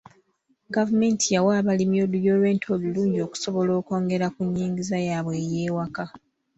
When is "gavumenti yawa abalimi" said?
0.75-1.97